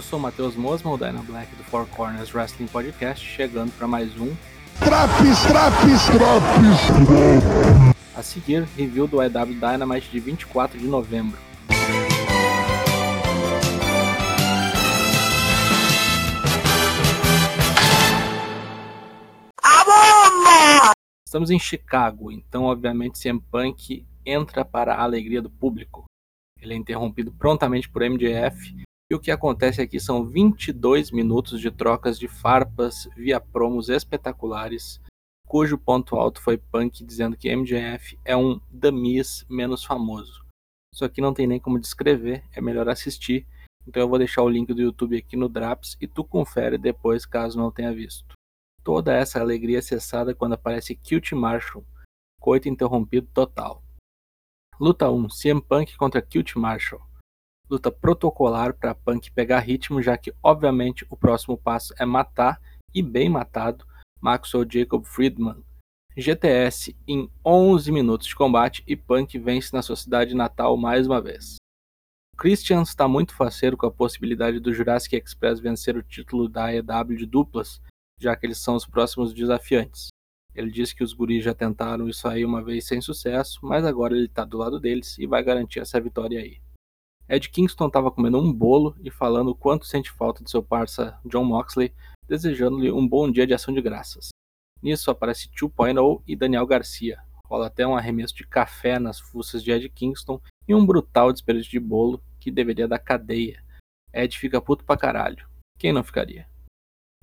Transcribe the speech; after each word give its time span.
eu 0.00 0.02
sou 0.02 0.18
o 0.18 0.22
Matheus 0.22 0.56
Mosman, 0.56 0.94
o 0.94 0.96
Dyna 0.96 1.22
Black 1.22 1.54
do 1.56 1.64
Four 1.64 1.86
Corners 1.88 2.34
Wrestling 2.34 2.68
Podcast, 2.68 3.22
chegando 3.22 3.70
para 3.72 3.86
mais 3.86 4.18
um 4.18 4.34
Traps, 4.78 5.42
traps, 5.42 6.06
traps! 6.06 7.36
A 8.16 8.22
seguir, 8.22 8.62
review 8.78 9.06
do 9.06 9.22
EW 9.22 9.60
Dynamite 9.60 10.10
de 10.10 10.18
24 10.18 10.78
de 10.78 10.86
novembro. 10.86 11.38
Estamos 21.26 21.50
em 21.50 21.58
Chicago, 21.58 22.32
então 22.32 22.64
obviamente 22.64 23.20
CM 23.20 23.38
Punk 23.52 24.06
entra 24.24 24.64
para 24.64 24.94
a 24.94 25.02
alegria 25.02 25.42
do 25.42 25.50
público. 25.50 26.06
Ele 26.58 26.72
é 26.72 26.76
interrompido 26.76 27.30
prontamente 27.32 27.86
por 27.86 28.00
MJF 28.00 28.80
e 29.10 29.14
o 29.14 29.18
que 29.18 29.32
acontece 29.32 29.82
aqui 29.82 29.98
são 29.98 30.24
22 30.24 31.10
minutos 31.10 31.60
de 31.60 31.68
trocas 31.68 32.16
de 32.16 32.28
farpas 32.28 33.08
via 33.16 33.40
promos 33.40 33.88
espetaculares, 33.88 35.00
cujo 35.48 35.76
ponto 35.76 36.14
alto 36.14 36.40
foi 36.40 36.56
Punk 36.56 37.04
dizendo 37.04 37.36
que 37.36 37.54
MJF 37.54 38.16
é 38.24 38.36
um 38.36 38.60
Miz 38.92 39.44
menos 39.50 39.82
famoso. 39.84 40.46
Isso 40.94 41.04
aqui 41.04 41.20
não 41.20 41.34
tem 41.34 41.46
nem 41.48 41.58
como 41.58 41.80
descrever, 41.80 42.44
é 42.52 42.60
melhor 42.60 42.88
assistir, 42.88 43.48
então 43.84 44.00
eu 44.00 44.08
vou 44.08 44.18
deixar 44.18 44.42
o 44.42 44.48
link 44.48 44.72
do 44.72 44.80
YouTube 44.80 45.16
aqui 45.16 45.36
no 45.36 45.48
Draps 45.48 45.96
e 46.00 46.06
tu 46.06 46.22
confere 46.22 46.78
depois 46.78 47.26
caso 47.26 47.58
não 47.58 47.72
tenha 47.72 47.92
visto. 47.92 48.34
Toda 48.84 49.12
essa 49.12 49.40
alegria 49.40 49.78
é 49.78 49.82
cessada 49.82 50.34
quando 50.34 50.52
aparece 50.52 50.94
Cute 50.94 51.34
Marshall, 51.34 51.84
coito 52.40 52.68
interrompido 52.68 53.28
total. 53.34 53.82
Luta 54.78 55.10
1: 55.10 55.26
CM 55.28 55.60
Punk 55.60 55.96
contra 55.96 56.22
Cute 56.22 56.56
Marshall. 56.56 57.09
Luta 57.70 57.92
protocolar 57.92 58.74
para 58.74 58.96
Punk 58.96 59.30
pegar 59.30 59.60
ritmo, 59.60 60.02
já 60.02 60.18
que 60.18 60.34
obviamente 60.42 61.06
o 61.08 61.16
próximo 61.16 61.56
passo 61.56 61.94
é 62.00 62.04
matar, 62.04 62.60
e 62.92 63.00
bem 63.00 63.28
matado, 63.28 63.86
Maxwell 64.20 64.66
Jacob 64.68 65.04
Friedman. 65.04 65.62
GTS 66.16 66.96
em 67.06 67.30
11 67.46 67.92
minutos 67.92 68.26
de 68.26 68.34
combate 68.34 68.82
e 68.88 68.96
Punk 68.96 69.38
vence 69.38 69.72
na 69.72 69.82
sua 69.82 69.94
cidade 69.94 70.34
natal 70.34 70.76
mais 70.76 71.06
uma 71.06 71.20
vez. 71.20 71.56
Christian 72.36 72.82
está 72.82 73.06
muito 73.06 73.34
faceiro 73.34 73.76
com 73.76 73.86
a 73.86 73.92
possibilidade 73.92 74.58
do 74.58 74.74
Jurassic 74.74 75.14
Express 75.14 75.60
vencer 75.60 75.96
o 75.96 76.02
título 76.02 76.48
da 76.48 76.64
AEW 76.64 77.16
de 77.16 77.26
duplas, 77.26 77.80
já 78.18 78.34
que 78.34 78.46
eles 78.46 78.58
são 78.58 78.74
os 78.74 78.84
próximos 78.84 79.32
desafiantes. 79.32 80.08
Ele 80.54 80.72
disse 80.72 80.92
que 80.92 81.04
os 81.04 81.12
guris 81.12 81.44
já 81.44 81.54
tentaram 81.54 82.08
isso 82.08 82.26
aí 82.26 82.44
uma 82.44 82.64
vez 82.64 82.84
sem 82.84 83.00
sucesso, 83.00 83.60
mas 83.62 83.84
agora 83.84 84.16
ele 84.16 84.26
está 84.26 84.44
do 84.44 84.58
lado 84.58 84.80
deles 84.80 85.16
e 85.18 85.26
vai 85.26 85.44
garantir 85.44 85.78
essa 85.78 86.00
vitória 86.00 86.40
aí. 86.40 86.60
Ed 87.30 87.48
Kingston 87.48 87.86
estava 87.86 88.10
comendo 88.10 88.40
um 88.40 88.52
bolo 88.52 88.96
e 89.04 89.08
falando 89.08 89.52
o 89.52 89.54
quanto 89.54 89.86
sente 89.86 90.10
falta 90.10 90.42
de 90.42 90.50
seu 90.50 90.64
parça 90.64 91.16
John 91.24 91.44
Moxley, 91.44 91.94
desejando-lhe 92.26 92.90
um 92.90 93.06
bom 93.06 93.30
dia 93.30 93.46
de 93.46 93.54
ação 93.54 93.72
de 93.72 93.80
graças. 93.80 94.30
Nisso 94.82 95.12
aparece 95.12 95.48
2.0 95.50 96.24
e 96.26 96.34
Daniel 96.34 96.66
Garcia. 96.66 97.22
Rola 97.46 97.68
até 97.68 97.86
um 97.86 97.96
arremesso 97.96 98.34
de 98.34 98.44
café 98.44 98.98
nas 98.98 99.20
fuças 99.20 99.62
de 99.62 99.70
Ed 99.70 99.88
Kingston 99.90 100.40
e 100.66 100.74
um 100.74 100.84
brutal 100.84 101.32
desperdício 101.32 101.70
de 101.70 101.78
bolo 101.78 102.20
que 102.40 102.50
deveria 102.50 102.88
dar 102.88 102.98
cadeia. 102.98 103.64
Ed 104.12 104.36
fica 104.36 104.60
puto 104.60 104.84
pra 104.84 104.96
caralho. 104.96 105.48
Quem 105.78 105.92
não 105.92 106.02
ficaria? 106.02 106.48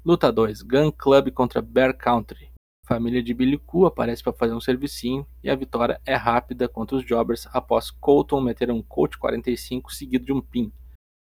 Luta 0.05 0.31
2: 0.31 0.61
Gun 0.61 0.89
Club 0.89 1.31
contra 1.31 1.61
Bear 1.61 1.93
Country. 1.97 2.49
Família 2.87 3.21
de 3.21 3.33
Billy 3.33 3.57
Koo 3.57 3.85
aparece 3.85 4.23
para 4.23 4.31
fazer 4.31 4.53
um 4.53 4.61
servicinho 4.61 5.27
e 5.43 5.49
a 5.49 5.55
vitória 5.55 5.99
é 6.05 6.15
rápida 6.15 6.69
contra 6.69 6.95
os 6.95 7.05
Jobbers 7.05 7.45
após 7.51 7.91
Colton 7.91 8.39
meter 8.39 8.71
um 8.71 8.81
Colt 8.81 9.17
45 9.17 9.93
seguido 9.93 10.23
de 10.23 10.31
um 10.31 10.39
pin. 10.39 10.71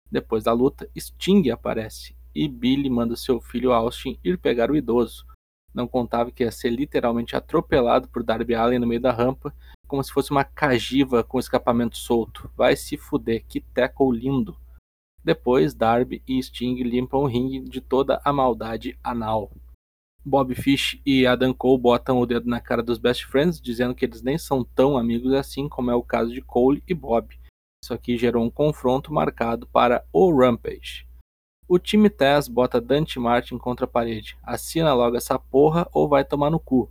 Depois 0.09 0.45
da 0.45 0.53
luta, 0.53 0.89
Sting 0.97 1.51
aparece 1.51 2.17
e 2.33 2.47
Billy 2.47 2.89
manda 2.89 3.17
seu 3.17 3.41
filho 3.41 3.73
Austin 3.73 4.17
ir 4.23 4.39
pegar 4.39 4.71
o 4.71 4.77
idoso. 4.77 5.27
Não 5.75 5.89
contava 5.89 6.31
que 6.31 6.45
ia 6.45 6.53
ser 6.53 6.71
literalmente 6.71 7.35
atropelado 7.35 8.07
por 8.07 8.23
Darby 8.23 8.55
Allen 8.55 8.79
no 8.79 8.87
meio 8.87 9.01
da 9.01 9.11
rampa, 9.11 9.53
como 9.89 10.05
se 10.05 10.13
fosse 10.13 10.31
uma 10.31 10.45
cagiva 10.45 11.25
com 11.25 11.37
escapamento 11.37 11.97
solto. 11.97 12.49
Vai 12.57 12.77
se 12.77 12.97
fuder, 12.97 13.45
que 13.45 13.61
tackle 13.61 14.17
lindo! 14.17 14.57
Depois, 15.25 15.75
Darby 15.75 16.23
e 16.29 16.41
Sting 16.41 16.81
limpam 16.85 17.19
o 17.19 17.27
ringue 17.27 17.59
de 17.59 17.81
toda 17.81 18.21
a 18.25 18.33
maldade 18.33 18.97
anal. 19.03 19.51
Bob 20.29 20.57
Fish 20.57 21.01
e 21.07 21.25
Adam 21.25 21.55
Cole 21.55 21.81
botam 21.81 22.19
o 22.19 22.27
dedo 22.27 22.51
na 22.51 22.61
cara 22.61 22.83
dos 22.83 22.99
Best 22.99 23.27
Friends, 23.27 23.61
dizendo 23.61 23.95
que 23.95 24.05
eles 24.05 24.23
nem 24.23 24.37
são 24.37 24.65
tão 24.65 24.99
amigos 24.99 25.33
assim 25.33 25.69
como 25.69 25.89
é 25.89 25.95
o 25.95 26.03
caso 26.03 26.33
de 26.33 26.43
Cole 26.43 26.83
e 26.89 26.93
Bob. 26.93 27.39
Isso 27.81 27.95
aqui 27.95 28.19
gerou 28.19 28.45
um 28.45 28.51
confronto 28.51 29.13
marcado 29.13 29.69
para 29.69 30.05
o 30.13 30.37
Rampage. 30.37 31.07
O 31.69 31.79
time 31.79 32.11
Tess 32.11 32.49
bota 32.49 32.81
Dante 32.81 33.21
Martin 33.21 33.57
contra 33.57 33.85
a 33.85 33.89
parede. 33.89 34.37
Assina 34.43 34.93
logo 34.93 35.17
essa 35.17 35.39
porra 35.39 35.89
ou 35.93 36.09
vai 36.09 36.25
tomar 36.25 36.51
no 36.51 36.59
cu. 36.59 36.91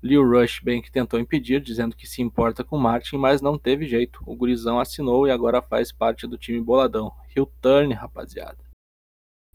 Lil 0.00 0.22
Rush 0.24 0.60
bem 0.60 0.80
que 0.80 0.92
tentou 0.92 1.18
impedir, 1.18 1.60
dizendo 1.60 1.96
que 1.96 2.06
se 2.06 2.22
importa 2.22 2.62
com 2.62 2.78
Martin, 2.78 3.16
mas 3.16 3.42
não 3.42 3.58
teve 3.58 3.88
jeito. 3.88 4.22
O 4.24 4.36
gurizão 4.36 4.78
assinou 4.78 5.26
e 5.26 5.32
agora 5.32 5.60
faz 5.60 5.90
parte 5.90 6.28
do 6.28 6.38
time 6.38 6.60
boladão. 6.60 7.12
Hill 7.34 7.50
Turn, 7.60 7.92
rapaziada. 7.92 8.69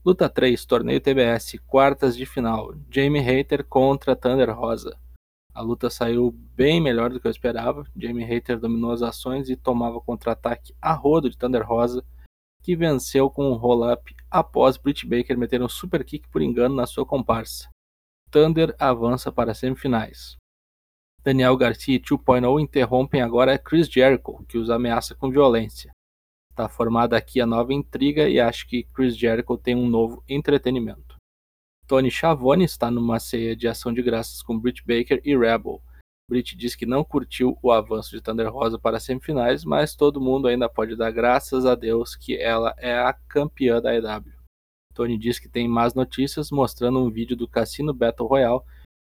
Luta 0.05 0.29
3, 0.29 0.63
Torneio 0.65 1.01
TBS, 1.01 1.57
quartas 1.65 2.15
de 2.15 2.27
final. 2.27 2.75
Jamie 2.91 3.23
Hater 3.23 3.65
contra 3.65 4.15
Thunder 4.15 4.55
Rosa. 4.55 4.95
A 5.51 5.61
luta 5.61 5.89
saiu 5.89 6.29
bem 6.29 6.79
melhor 6.79 7.09
do 7.09 7.19
que 7.19 7.25
eu 7.25 7.31
esperava. 7.31 7.83
Jamie 7.97 8.23
Hater 8.23 8.59
dominou 8.59 8.91
as 8.91 9.01
ações 9.01 9.49
e 9.49 9.55
tomava 9.55 9.99
contra-ataque 9.99 10.75
a 10.79 10.93
rodo 10.93 11.27
de 11.27 11.35
Thunder 11.35 11.65
Rosa, 11.65 12.05
que 12.61 12.75
venceu 12.75 13.31
com 13.31 13.49
um 13.49 13.55
roll-up 13.55 14.15
após 14.29 14.77
Britt 14.77 15.07
Baker 15.07 15.35
meter 15.35 15.63
um 15.63 15.67
super 15.67 16.05
kick 16.05 16.29
por 16.29 16.43
engano 16.43 16.75
na 16.75 16.85
sua 16.85 17.03
comparsa. 17.03 17.67
Thunder 18.29 18.75
avança 18.77 19.31
para 19.31 19.53
as 19.53 19.57
semifinais. 19.57 20.35
Daniel 21.23 21.57
Garcia 21.57 21.95
e 21.95 21.99
2.0 21.99 22.61
interrompem 22.61 23.23
agora 23.23 23.57
Chris 23.57 23.87
Jericho, 23.87 24.45
que 24.47 24.59
os 24.59 24.69
ameaça 24.69 25.15
com 25.15 25.31
violência. 25.31 25.91
Está 26.55 26.69
formada 26.69 27.17
aqui 27.17 27.41
a 27.41 27.45
nova 27.45 27.73
intriga 27.73 28.29
e 28.29 28.39
acho 28.39 28.65
que 28.65 28.83
Chris 28.93 29.17
Jericho 29.17 29.57
tem 29.57 29.75
um 29.75 29.89
novo 29.89 30.23
entretenimento. 30.25 31.17
Tony 31.85 32.09
Schiavone 32.09 32.63
está 32.63 32.89
numa 32.89 33.19
ceia 33.19 33.53
de 33.57 33.67
ação 33.67 33.93
de 33.93 34.01
graças 34.01 34.41
com 34.41 34.57
Britt 34.57 34.81
Baker 34.87 35.19
e 35.25 35.37
Rebel. 35.37 35.81
Britt 36.29 36.55
diz 36.55 36.73
que 36.73 36.85
não 36.85 37.03
curtiu 37.03 37.59
o 37.61 37.73
avanço 37.73 38.11
de 38.11 38.21
Thunder 38.21 38.49
Rosa 38.49 38.79
para 38.79 38.95
as 38.95 39.03
semifinais, 39.03 39.65
mas 39.65 39.97
todo 39.97 40.21
mundo 40.21 40.47
ainda 40.47 40.69
pode 40.69 40.95
dar 40.95 41.11
graças 41.11 41.65
a 41.65 41.75
Deus 41.75 42.15
que 42.15 42.37
ela 42.37 42.73
é 42.77 42.97
a 42.97 43.11
campeã 43.11 43.81
da 43.81 43.93
EW. 43.93 44.31
Tony 44.93 45.17
diz 45.17 45.37
que 45.37 45.49
tem 45.49 45.67
más 45.67 45.93
notícias, 45.93 46.51
mostrando 46.51 47.03
um 47.03 47.11
vídeo 47.11 47.35
do 47.35 47.49
Cassino 47.49 47.93
Battle 47.93 48.29
Royale 48.29 48.61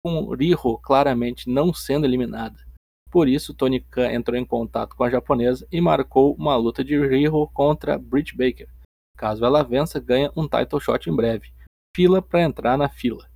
com 0.03 0.35
Riho 0.35 0.77
claramente 0.79 1.49
não 1.49 1.73
sendo 1.73 2.05
eliminada. 2.05 2.66
Por 3.09 3.27
isso, 3.27 3.53
Tony 3.53 3.79
Khan 3.79 4.11
entrou 4.11 4.37
em 4.37 4.45
contato 4.45 4.95
com 4.95 5.03
a 5.03 5.09
japonesa 5.09 5.67
e 5.71 5.79
marcou 5.79 6.35
uma 6.35 6.55
luta 6.55 6.83
de 6.83 6.99
Riho 6.99 7.47
contra 7.53 7.97
Britt 7.97 8.35
Baker. 8.35 8.69
Caso 9.17 9.45
ela 9.45 9.63
vença, 9.63 9.99
ganha 9.99 10.31
um 10.35 10.47
title 10.47 10.79
shot 10.79 11.09
em 11.09 11.15
breve. 11.15 11.51
Fila 11.95 12.21
para 12.21 12.43
entrar 12.43 12.77
na 12.77 12.89
fila. 12.89 13.27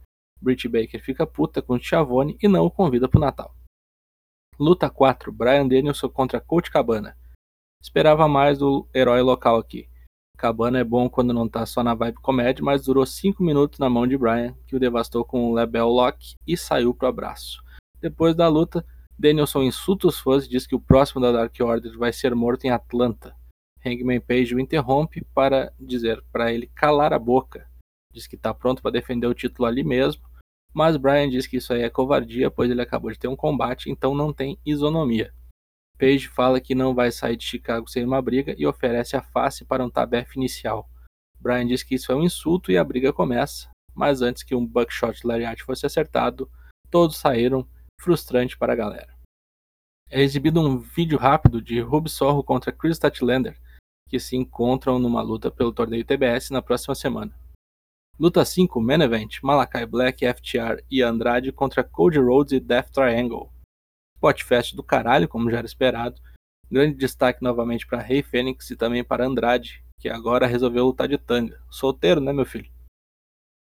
Britt 0.41 0.67
Baker 0.67 1.01
fica 1.03 1.25
puta 1.25 1.61
com 1.61 1.79
Chavone 1.79 2.37
e 2.41 2.47
não 2.47 2.65
o 2.65 2.71
convida 2.71 3.07
para 3.07 3.17
o 3.17 3.21
Natal. 3.21 3.55
Luta 4.59 4.89
4: 4.89 5.31
Brian 5.31 5.67
Danielson 5.67 6.09
contra 6.09 6.41
Coach 6.41 6.69
Cabana. 6.69 7.17
Esperava 7.81 8.27
mais 8.27 8.59
do 8.59 8.87
herói 8.93 9.21
local 9.21 9.57
aqui. 9.57 9.89
Cabana 10.37 10.79
é 10.79 10.83
bom 10.83 11.09
quando 11.09 11.33
não 11.33 11.47
tá 11.47 11.65
só 11.65 11.83
na 11.83 11.93
vibe 11.95 12.19
comédia, 12.19 12.63
mas 12.63 12.83
durou 12.83 13.05
5 13.05 13.43
minutos 13.43 13.79
na 13.79 13.89
mão 13.89 14.07
de 14.07 14.17
Brian, 14.17 14.55
que 14.67 14.75
o 14.75 14.79
devastou 14.79 15.23
com 15.23 15.49
um 15.49 15.53
Lebel 15.53 15.87
Lock 15.87 16.35
e 16.47 16.57
saiu 16.57 16.93
pro 16.93 17.07
abraço. 17.07 17.63
Depois 17.99 18.35
da 18.35 18.47
luta, 18.47 18.85
Danielson 19.21 19.61
insulta 19.61 20.07
os 20.07 20.19
fãs 20.19 20.45
e 20.45 20.49
diz 20.49 20.65
que 20.65 20.73
o 20.73 20.79
próximo 20.79 21.21
da 21.21 21.31
Dark 21.31 21.55
Order 21.59 21.95
vai 21.95 22.11
ser 22.11 22.33
morto 22.33 22.65
em 22.65 22.71
Atlanta. 22.71 23.35
Hangman 23.85 24.19
Page 24.19 24.55
o 24.55 24.59
interrompe 24.59 25.23
para 25.31 25.71
dizer 25.79 26.23
para 26.31 26.51
ele 26.51 26.65
calar 26.73 27.13
a 27.13 27.19
boca. 27.19 27.69
Diz 28.11 28.25
que 28.25 28.35
está 28.35 28.51
pronto 28.51 28.81
para 28.81 28.89
defender 28.89 29.27
o 29.27 29.33
título 29.35 29.67
ali 29.67 29.83
mesmo, 29.83 30.23
mas 30.73 30.97
Brian 30.97 31.29
diz 31.29 31.45
que 31.45 31.57
isso 31.57 31.71
aí 31.71 31.83
é 31.83 31.89
covardia, 31.89 32.49
pois 32.49 32.71
ele 32.71 32.81
acabou 32.81 33.11
de 33.11 33.19
ter 33.19 33.27
um 33.27 33.35
combate, 33.35 33.91
então 33.91 34.15
não 34.15 34.33
tem 34.33 34.57
isonomia. 34.65 35.31
Page 35.99 36.27
fala 36.27 36.59
que 36.59 36.73
não 36.73 36.95
vai 36.95 37.11
sair 37.11 37.37
de 37.37 37.45
Chicago 37.45 37.87
sem 37.87 38.03
uma 38.03 38.23
briga 38.23 38.55
e 38.57 38.65
oferece 38.65 39.15
a 39.15 39.21
face 39.21 39.63
para 39.63 39.85
um 39.85 39.89
tabefe 39.89 40.39
inicial. 40.39 40.89
Brian 41.39 41.67
diz 41.67 41.83
que 41.83 41.93
isso 41.93 42.11
é 42.11 42.15
um 42.15 42.23
insulto 42.23 42.71
e 42.71 42.77
a 42.77 42.83
briga 42.83 43.13
começa, 43.13 43.69
mas 43.93 44.23
antes 44.23 44.41
que 44.41 44.55
um 44.55 44.65
buckshot 44.65 45.27
lariat 45.27 45.61
fosse 45.61 45.85
acertado, 45.85 46.49
todos 46.89 47.17
saíram, 47.17 47.67
frustrante 48.01 48.57
para 48.57 48.73
a 48.73 48.75
galera. 48.75 49.15
É 50.09 50.21
exibido 50.21 50.59
um 50.59 50.77
vídeo 50.77 51.17
rápido 51.17 51.61
de 51.61 51.79
Ruby 51.79 52.09
Sorro 52.09 52.43
contra 52.43 52.71
Chris 52.71 52.97
Statlander, 52.97 53.57
que 54.09 54.19
se 54.19 54.35
encontram 54.35 54.99
numa 54.99 55.21
luta 55.21 55.49
pelo 55.49 55.71
torneio 55.71 56.03
TBS 56.03 56.49
na 56.49 56.61
próxima 56.61 56.95
semana. 56.95 57.33
Luta 58.19 58.43
5, 58.43 58.81
Main 58.81 59.01
Event, 59.01 59.41
Malakai 59.41 59.85
Black, 59.85 60.25
FTR 60.25 60.83
e 60.91 61.01
Andrade 61.01 61.51
contra 61.51 61.83
Cody 61.83 62.19
Rhodes 62.19 62.53
e 62.53 62.59
Death 62.59 62.91
Triangle. 62.91 63.51
Spotfest 64.17 64.75
do 64.75 64.83
caralho, 64.83 65.29
como 65.29 65.49
já 65.49 65.59
era 65.59 65.65
esperado. 65.65 66.19
Grande 66.69 66.95
destaque 66.95 67.41
novamente 67.41 67.87
para 67.87 68.01
Rei 68.01 68.21
Fênix 68.21 68.69
e 68.69 68.75
também 68.75 69.03
para 69.03 69.25
Andrade, 69.25 69.83
que 69.97 70.09
agora 70.09 70.45
resolveu 70.45 70.85
lutar 70.85 71.07
de 71.07 71.17
tanga. 71.17 71.61
Solteiro, 71.69 72.19
né, 72.19 72.33
meu 72.33 72.45
filho? 72.45 72.69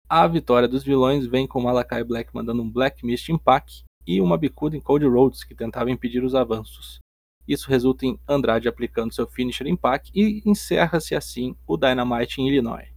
A 0.09 0.27
vitória 0.27 0.67
dos 0.67 0.83
vilões 0.83 1.27
vem 1.27 1.47
com 1.47 1.61
Malakai 1.61 2.03
Black 2.03 2.35
mandando 2.35 2.63
um 2.63 2.71
Black 2.71 3.05
Mist 3.05 3.29
Impact 3.31 3.85
e 4.09 4.23
uma 4.23 4.39
bicuda 4.39 4.75
em 4.75 4.81
Cody 4.81 5.05
Rhodes, 5.05 5.45
que 5.45 5.55
tentava 5.55 5.91
impedir 5.91 6.25
os 6.25 6.35
avanços. 6.35 6.99
Isso 7.47 7.69
resulta 7.69 8.07
em 8.07 8.19
Andrade 8.27 8.67
aplicando 8.67 9.13
seu 9.13 9.27
finisher 9.27 9.67
Impact 9.67 10.11
e 10.15 10.43
encerra-se 10.47 11.15
assim 11.15 11.55
o 11.67 11.77
Dynamite 11.77 12.41
em 12.41 12.49
Illinois. 12.49 12.89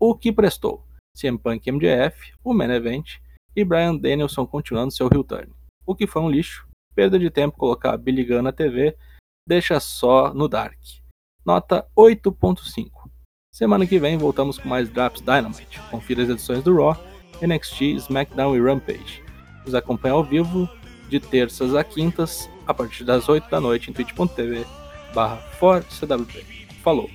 O 0.00 0.16
que 0.16 0.32
prestou? 0.32 0.84
CM 1.16 1.38
Punk 1.38 1.70
MJF, 1.70 2.32
o 2.42 2.52
Main 2.52 2.72
Event 2.72 3.18
e 3.54 3.64
Brian 3.64 3.94
Danielson 3.94 4.44
continuando 4.44 4.92
seu 4.92 5.08
heel 5.12 5.22
turn. 5.22 5.52
O 5.86 5.94
que 5.94 6.08
foi 6.08 6.22
um 6.22 6.30
lixo, 6.30 6.66
perda 6.92 7.20
de 7.20 7.30
tempo 7.30 7.56
colocar 7.56 7.96
Billy 7.96 8.24
Gunn 8.24 8.42
na 8.42 8.52
TV, 8.52 8.96
deixa 9.46 9.78
só 9.78 10.34
no 10.34 10.48
Dark. 10.48 10.78
Nota 11.44 11.86
8.5. 11.96 12.90
Semana 13.54 13.86
que 13.86 13.98
vem 13.98 14.16
voltamos 14.16 14.58
com 14.58 14.68
mais 14.68 14.88
Drops 14.88 15.20
Dynamite. 15.20 15.80
Confira 15.90 16.24
as 16.24 16.30
edições 16.30 16.64
do 16.64 16.74
Raw, 16.74 16.96
NXT, 17.40 17.82
SmackDown 17.96 18.56
e 18.56 18.60
Rampage. 18.60 19.31
Nos 19.64 19.74
acompanhe 19.74 20.14
ao 20.14 20.24
vivo 20.24 20.68
de 21.08 21.20
terças 21.20 21.74
a 21.74 21.84
quintas, 21.84 22.48
a 22.66 22.72
partir 22.72 23.04
das 23.04 23.28
8 23.28 23.50
da 23.50 23.60
noite 23.60 23.90
em 23.90 23.92
twitch.tv 23.92 24.64
barra 25.14 25.36
Falou! 26.82 27.08